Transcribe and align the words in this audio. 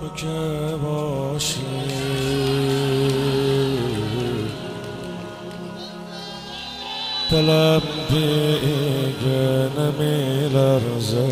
تو 0.00 0.08
که 0.16 0.76
باشی. 0.82 1.60
دلم 7.30 7.82
دیگه 8.08 9.70
نمی 9.78 10.48
لرزه 10.48 11.28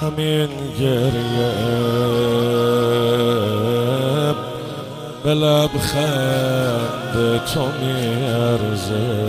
همین 0.00 0.48
گریه. 0.80 1.52
به 5.24 5.34
لبخند 5.34 7.14
تو 7.54 7.64
میارزه. 7.80 9.28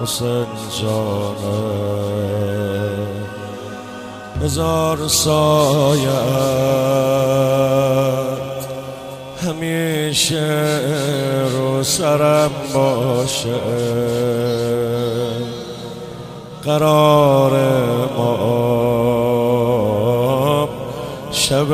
حسین 0.00 0.46
جانم 0.80 2.05
هزار 4.42 5.08
سایت. 5.08 6.06
همیشه 9.46 10.80
رو 11.52 11.82
سرم 11.82 12.50
باشه. 12.74 13.60
قرار 16.64 17.52
ما 18.16 18.36
شب 21.30 21.68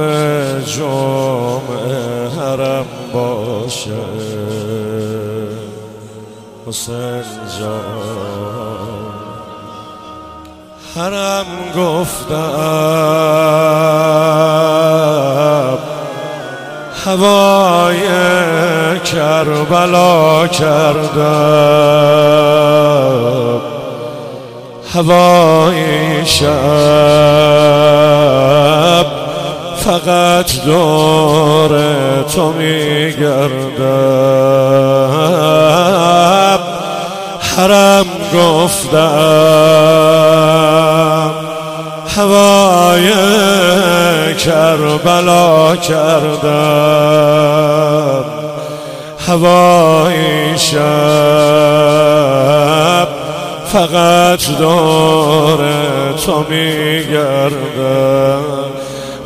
جمعه 0.65 2.29
حرم 2.29 2.87
باشه. 3.13 3.91
حسین 6.67 7.23
جان. 7.61 9.12
حرم 10.97 11.47
گفتم 11.77 12.33
هوای 17.07 18.01
کربلا 19.05 20.47
کردم. 20.47 21.23
هوای 24.95 26.27
شب 26.27 26.47
فقط 29.77 30.65
دور 30.65 31.71
تو 32.23 32.53
میگردم. 32.53 33.93
حرم 37.57 38.07
گفتم 38.35 39.73
هوای 42.17 43.09
کربلا 44.35 45.77
کردم. 45.77 46.53
هوای 49.29 50.59
شب 50.59 50.79
فقط 53.73 54.49
دور 54.59 55.59
تو 56.27 56.45
میگردم. 56.49 58.43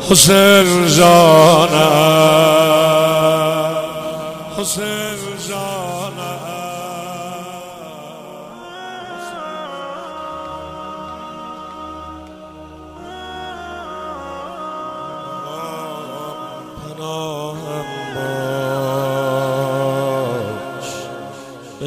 حسین 0.09 0.87
جانم. 0.97 2.07
حسین 4.57 5.26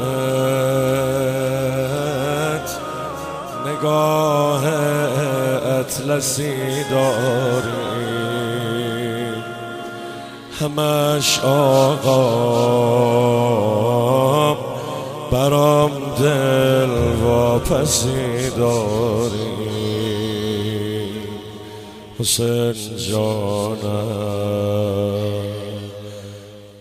نگاه 3.66 4.66
اطلسی 5.80 6.84
داری. 6.90 8.04
همش 10.60 11.38
آقا 11.38 12.14
برام 15.32 15.90
دل 16.18 16.90
واپسی 17.22 18.50
داری. 18.50 19.54
حسین 22.20 22.96
جانم. 23.10 24.34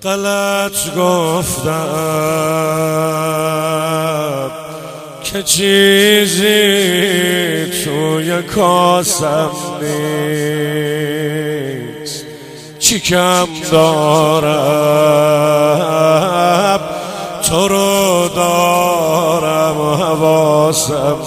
غلط 0.04 0.96
گفتم 0.98 1.72
که 5.24 5.44
چیزی 5.44 6.44
توی 7.84 8.42
کاسم 8.42 9.52
نیست. 9.82 10.26
چی 12.80 13.00
کم 13.00 13.48
دارم؟ 13.72 14.74
تو 17.50 17.68
رو 17.68 18.30
دارم 18.36 19.82
حواسم 19.82 21.18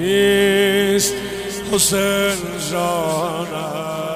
نیست. 0.00 1.14
حسین 1.72 2.36
جانم. 2.70 4.13